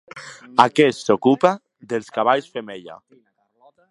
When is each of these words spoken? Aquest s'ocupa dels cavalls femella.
Aquest 0.63 1.03
s'ocupa 1.09 1.51
dels 1.93 2.11
cavalls 2.17 2.51
femella. 2.57 2.99